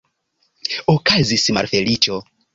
[0.95, 2.21] Okazis malfeliĉo!